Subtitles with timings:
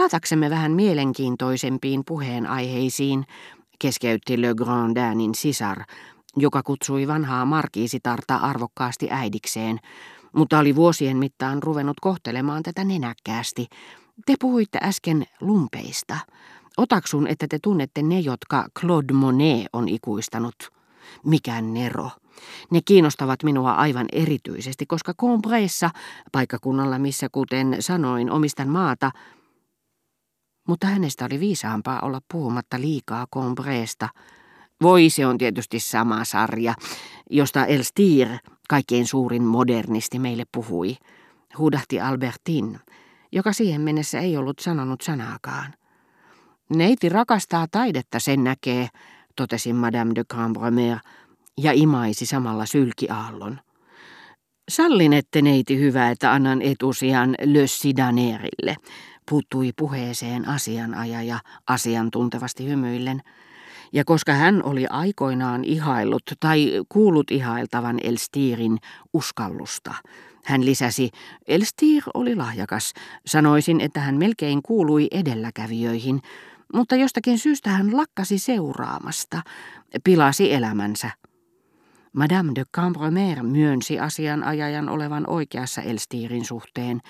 [0.00, 3.24] Palataksemme vähän mielenkiintoisempiin puheenaiheisiin,
[3.78, 5.82] keskeytti Le Grandinin sisar,
[6.36, 9.78] joka kutsui vanhaa markiisitarta arvokkaasti äidikseen,
[10.32, 13.66] mutta oli vuosien mittaan ruvennut kohtelemaan tätä nenäkkäästi.
[14.26, 16.16] Te puhuitte äsken lumpeista.
[16.76, 20.56] Otaksun, että te tunnette ne, jotka Claude Monet on ikuistanut.
[21.24, 22.10] Mikä nero.
[22.70, 25.90] Ne kiinnostavat minua aivan erityisesti, koska Combressa,
[26.32, 29.10] paikkakunnalla missä kuten sanoin omistan maata,
[30.70, 34.08] mutta hänestä oli viisaampaa olla puhumatta liikaa Combresta.
[34.82, 36.74] Voi, se on tietysti sama sarja,
[37.30, 38.28] josta Elstir,
[38.68, 40.96] kaikkein suurin modernisti, meille puhui,
[41.58, 42.78] huudahti Albertin,
[43.32, 45.74] joka siihen mennessä ei ollut sanonut sanaakaan.
[46.76, 48.88] Neiti rakastaa taidetta, sen näkee,
[49.36, 50.98] totesi Madame de Cambremer
[51.58, 53.60] ja imaisi samalla sylkiaallon.
[54.70, 58.76] Sallin, ette neiti hyvä, että annan etusijan Le Sidanerille,
[59.30, 63.22] puuttui puheeseen asianajaja asiantuntevasti hymyillen.
[63.92, 68.78] Ja koska hän oli aikoinaan ihaillut tai kuullut ihailtavan Elstirin
[69.12, 69.94] uskallusta,
[70.44, 71.10] hän lisäsi,
[71.48, 72.92] Elstir oli lahjakas.
[73.26, 76.22] Sanoisin, että hän melkein kuului edelläkävijöihin,
[76.74, 79.42] mutta jostakin syystä hän lakkasi seuraamasta,
[80.04, 81.10] pilasi elämänsä.
[82.12, 87.00] Madame de Cambremer myönsi asianajajan olevan oikeassa Elstirin suhteen,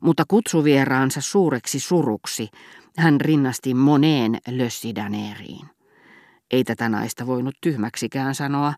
[0.00, 2.48] mutta kutsuvieraansa suureksi suruksi
[2.96, 5.66] hän rinnasti moneen lössidaneeriin.
[6.50, 8.74] Ei tätä naista voinut tyhmäksikään sanoa.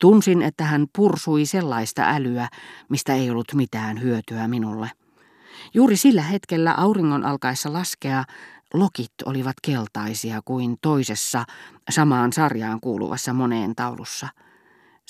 [0.00, 2.48] Tunsin, että hän pursui sellaista älyä,
[2.88, 4.90] mistä ei ollut mitään hyötyä minulle.
[5.74, 8.24] Juuri sillä hetkellä auringon alkaessa laskea
[8.74, 11.44] lokit olivat keltaisia kuin toisessa
[11.90, 14.28] samaan sarjaan kuuluvassa moneen taulussa–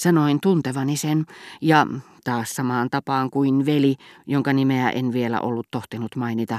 [0.00, 1.26] Sanoin tuntevani sen,
[1.60, 1.86] ja
[2.24, 6.58] taas samaan tapaan kuin veli, jonka nimeä en vielä ollut tohtinut mainita,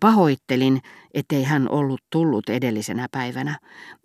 [0.00, 0.80] pahoittelin,
[1.14, 3.58] ettei hän ollut tullut edellisenä päivänä,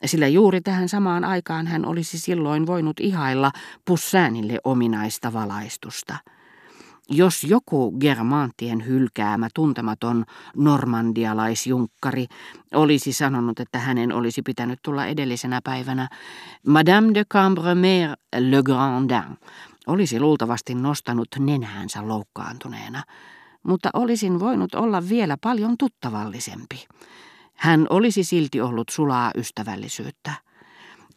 [0.05, 3.51] sillä juuri tähän samaan aikaan hän olisi silloin voinut ihailla
[3.85, 6.17] pussäänille ominaista valaistusta.
[7.09, 12.25] Jos joku germaantien hylkäämä tuntematon normandialaisjunkkari
[12.73, 16.07] olisi sanonut, että hänen olisi pitänyt tulla edellisenä päivänä,
[16.67, 19.37] Madame de Cambremer Le Grandin
[19.87, 23.03] olisi luultavasti nostanut nenäänsä loukkaantuneena,
[23.63, 26.85] mutta olisin voinut olla vielä paljon tuttavallisempi.
[27.55, 30.31] Hän olisi silti ollut sulaa ystävällisyyttä.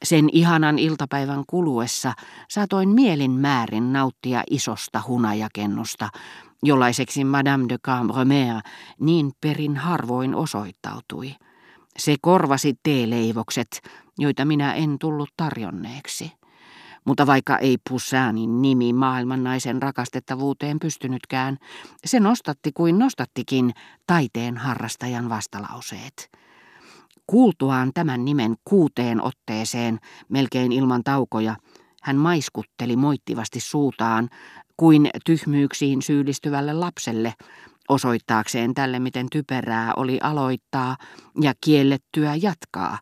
[0.05, 2.13] Sen ihanan iltapäivän kuluessa
[2.49, 6.09] saatoin mielin määrin nauttia isosta hunajakennosta,
[6.63, 8.57] jollaiseksi Madame de Cambremer
[9.01, 11.35] niin perin harvoin osoittautui.
[11.99, 13.81] Se korvasi teeleivokset,
[14.19, 16.33] joita minä en tullut tarjonneeksi.
[17.05, 21.57] Mutta vaikka ei Poussainin nimi maailman naisen rakastettavuuteen pystynytkään,
[22.05, 23.73] se nostatti kuin nostattikin
[24.07, 26.31] taiteen harrastajan vastalauseet.
[27.31, 31.57] Kuultuaan tämän nimen kuuteen otteeseen, melkein ilman taukoja,
[32.03, 34.29] hän maiskutteli moittivasti suutaan
[34.77, 37.35] kuin tyhmyyksiin syyllistyvälle lapselle,
[37.89, 40.97] osoittaakseen tälle, miten typerää oli aloittaa
[41.41, 42.99] ja kiellettyä jatkaa.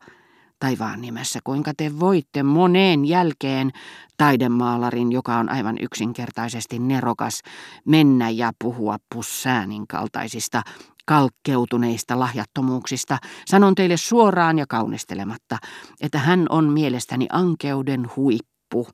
[0.59, 3.71] Taivaan nimessä, kuinka te voitte moneen jälkeen
[4.17, 7.43] taidemaalarin, joka on aivan yksinkertaisesti nerokas,
[7.85, 10.63] mennä ja puhua pussäänin kaltaisista
[11.07, 15.59] kalkkeutuneista lahjattomuuksista, sanon teille suoraan ja kaunistelematta,
[16.01, 18.89] että hän on mielestäni ankeuden huippu.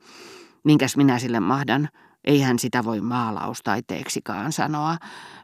[0.64, 1.88] Minkäs minä sille mahdan?
[2.24, 4.96] Eihän sitä voi maalaustaiteeksikaan sanoa.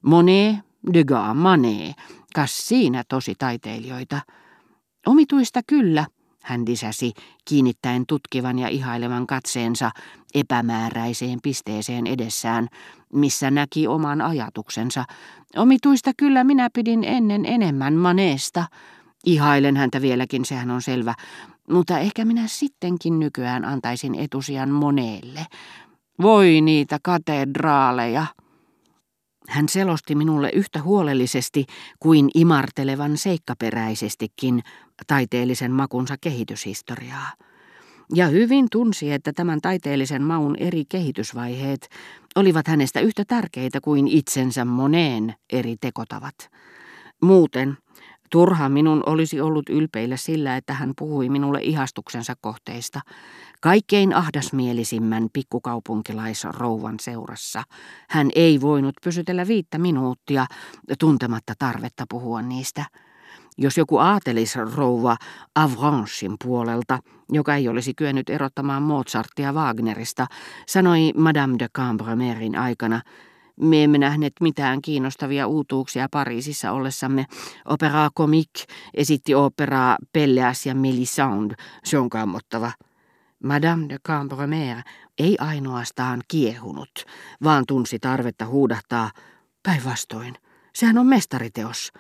[0.03, 0.57] Monet,
[0.93, 1.97] Degas, Manet,
[2.35, 4.21] kas siinä tosi taiteilijoita.
[5.07, 6.07] Omituista kyllä,
[6.43, 7.13] hän lisäsi,
[7.45, 9.91] kiinnittäen tutkivan ja ihailevan katseensa
[10.35, 12.69] epämääräiseen pisteeseen edessään,
[13.13, 15.05] missä näki oman ajatuksensa.
[15.57, 18.67] Omituista kyllä minä pidin ennen enemmän maneesta.
[19.27, 21.15] Ihailen häntä vieläkin, sehän on selvä,
[21.71, 25.47] mutta ehkä minä sittenkin nykyään antaisin etusijan moneelle.
[26.23, 28.27] Voi niitä katedraaleja.
[29.49, 31.67] Hän selosti minulle yhtä huolellisesti
[32.01, 34.63] kuin imartelevan seikkaperäisestikin
[35.07, 37.33] taiteellisen makunsa kehityshistoriaa.
[38.15, 41.89] Ja hyvin tunsi, että tämän taiteellisen maun eri kehitysvaiheet
[42.37, 46.35] olivat hänestä yhtä tärkeitä kuin itsensä moneen eri tekotavat.
[47.23, 47.77] Muuten
[48.31, 53.01] Turha minun olisi ollut ylpeillä sillä, että hän puhui minulle ihastuksensa kohteista,
[53.61, 57.63] kaikkein ahdasmielisimmän pikkukaupunkilaisrouvan seurassa.
[58.11, 60.47] Hän ei voinut pysytellä viittä minuuttia
[60.99, 62.85] tuntematta tarvetta puhua niistä.
[63.59, 65.17] Jos joku aatelisrouva
[65.55, 66.99] Avranchin puolelta,
[67.33, 70.27] joka ei olisi kyennyt erottamaan Mozartia Wagnerista,
[70.67, 73.01] sanoi Madame de Cambremerin aikana,
[73.61, 77.27] Me emme nähneet mitään kiinnostavia uutuuksia Pariisissa ollessamme.
[77.65, 78.65] Opera Comique
[78.95, 81.55] esitti operaa Pelleas ja Melisande.
[81.85, 82.73] Se on kammottava.
[83.45, 84.77] Madame de Cambremer
[85.19, 87.05] ei ainoastaan kiehunut,
[87.45, 89.11] vaan tunsi tarvetta huudahtaa
[89.63, 90.35] päinvastoin.
[90.75, 91.93] Sehän on mestariteos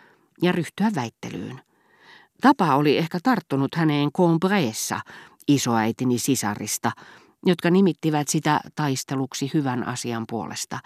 [0.43, 1.61] ja ryhtyä väittelyyn.
[2.41, 5.01] Tapa oli ehkä tarttunut häneen Combreessa,
[5.49, 6.93] isoäitini sisarista,
[7.47, 10.79] jotka nimittivät sitä taisteluksi hyvän asian puolesta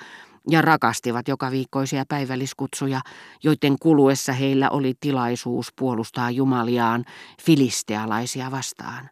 [0.51, 3.01] ja rakastivat joka viikkoisia päivälliskutsuja,
[3.45, 7.05] joiden kuluessa heillä oli tilaisuus puolustaa Jumaliaan
[7.43, 9.11] filistealaisia vastaan.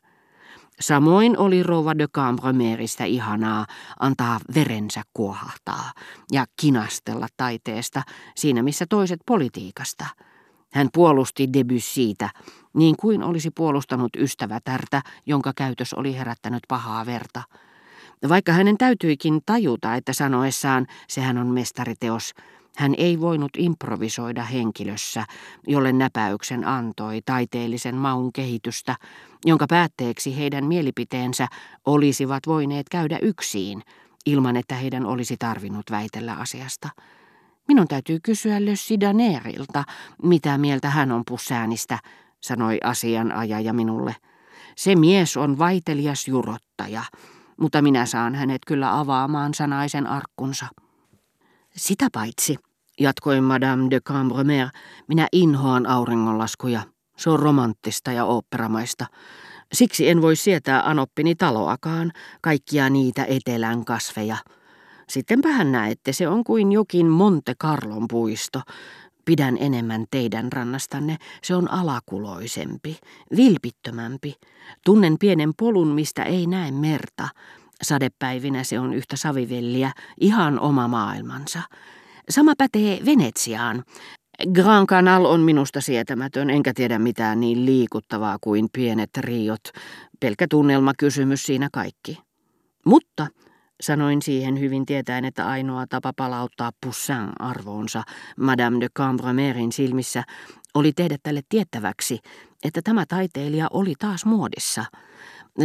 [0.80, 3.66] Samoin oli rouva de Cambremeristä ihanaa
[3.98, 5.92] antaa verensä kuohahtaa
[6.32, 8.02] ja kinastella taiteesta
[8.36, 10.06] siinä missä toiset politiikasta–
[10.72, 12.30] hän puolusti Debussyitä,
[12.74, 17.42] niin kuin olisi puolustanut ystävätärtä, jonka käytös oli herättänyt pahaa verta.
[18.28, 22.34] Vaikka hänen täytyikin tajuta, että sanoessaan sehän on mestariteos,
[22.76, 25.24] hän ei voinut improvisoida henkilössä,
[25.66, 28.96] jolle näpäyksen antoi taiteellisen maun kehitystä,
[29.44, 31.48] jonka päätteeksi heidän mielipiteensä
[31.86, 33.82] olisivat voineet käydä yksin,
[34.26, 36.88] ilman että heidän olisi tarvinnut väitellä asiasta.
[37.70, 39.84] Minun täytyy kysyä Le Sidanerilta,
[40.22, 41.98] mitä mieltä hän on pussäänistä,
[42.40, 44.16] sanoi asianajaja minulle.
[44.76, 47.02] Se mies on vaitelias jurottaja,
[47.60, 50.66] mutta minä saan hänet kyllä avaamaan sanaisen arkkunsa.
[51.76, 52.56] Sitä paitsi,
[53.00, 54.68] jatkoi Madame de Cambremer,
[55.08, 56.82] minä inhoan auringonlaskuja.
[57.16, 59.06] Se on romanttista ja oopperamaista.
[59.72, 64.36] Siksi en voi sietää anoppini taloakaan, kaikkia niitä etelän kasveja–
[65.10, 68.60] Sittenpä hän näette, se on kuin jokin Monte Carlon puisto.
[69.24, 72.98] Pidän enemmän teidän rannastanne, se on alakuloisempi,
[73.36, 74.34] vilpittömämpi.
[74.84, 77.28] Tunnen pienen polun, mistä ei näe merta.
[77.82, 81.62] Sadepäivinä se on yhtä savivelliä, ihan oma maailmansa.
[82.28, 83.84] Sama pätee Venetsiaan.
[84.52, 89.64] Grand Canal on minusta sietämätön, enkä tiedä mitään niin liikuttavaa kuin pienet riot.
[90.20, 92.18] Pelkä tunnelmakysymys siinä kaikki.
[92.86, 93.26] Mutta
[93.80, 98.02] Sanoin siihen hyvin tietäen, että ainoa tapa palauttaa Poussin arvoonsa
[98.36, 100.22] Madame de Cambremerin silmissä
[100.74, 102.18] oli tehdä tälle tiettäväksi,
[102.64, 104.84] että tämä taiteilija oli taas muodissa.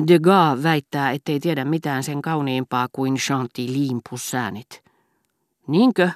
[0.07, 4.83] Degas väittää, ettei tiedä mitään sen kauniimpaa kuin Chantilly'n Poussinit.
[5.68, 6.09] Niinkö?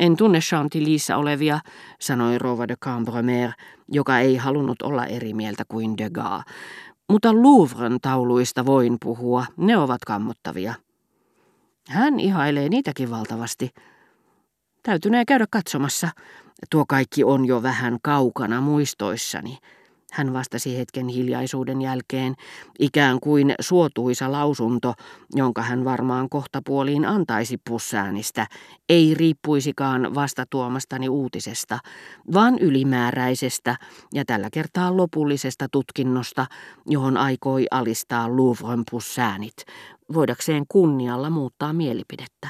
[0.00, 1.60] En tunne Chantillyssä olevia,
[2.00, 3.50] sanoi Rova de Cambremer,
[3.88, 6.42] joka ei halunnut olla eri mieltä kuin Degas.
[7.08, 10.74] Mutta Louvren tauluista voin puhua, ne ovat kammottavia.
[11.88, 13.70] Hän ihailee niitäkin valtavasti.
[14.82, 16.08] Täytynee käydä katsomassa.
[16.70, 19.58] Tuo kaikki on jo vähän kaukana muistoissani.
[20.12, 22.34] Hän vastasi hetken hiljaisuuden jälkeen,
[22.78, 24.94] ikään kuin suotuisa lausunto,
[25.34, 28.46] jonka hän varmaan kohtapuoliin antaisi pussäänistä,
[28.88, 31.78] ei riippuisikaan vastatuomastani uutisesta,
[32.32, 33.76] vaan ylimääräisestä
[34.14, 36.46] ja tällä kertaa lopullisesta tutkinnosta,
[36.86, 39.56] johon aikoi alistaa Louvren pussäänit,
[40.14, 42.36] voidakseen kunnialla muuttaa mielipidettä.